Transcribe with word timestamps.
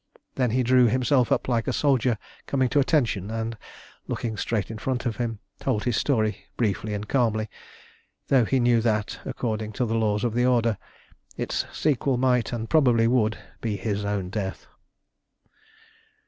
Then 0.33 0.49
he 0.49 0.63
drew 0.63 0.87
himself 0.87 1.31
up 1.31 1.47
like 1.47 1.67
a 1.67 1.71
soldier 1.71 2.17
coming 2.47 2.69
to 2.69 2.79
attention, 2.79 3.29
and, 3.29 3.55
looking 4.07 4.35
straight 4.35 4.71
in 4.71 4.79
front 4.79 5.05
of 5.05 5.17
him, 5.17 5.37
told 5.59 5.83
his 5.83 5.95
story 5.95 6.47
briefly 6.57 6.95
and 6.95 7.07
calmly, 7.07 7.51
though 8.27 8.43
he 8.43 8.59
knew 8.59 8.81
that, 8.81 9.19
according 9.25 9.73
to 9.73 9.85
the 9.85 9.93
laws 9.93 10.23
of 10.23 10.33
the 10.33 10.43
Order, 10.43 10.79
its 11.37 11.65
sequel 11.71 12.17
might, 12.17 12.51
and 12.51 12.67
probably 12.67 13.05
would, 13.07 13.37
be 13.61 13.77
his 13.77 14.03
own 14.03 14.31
death. 14.31 14.65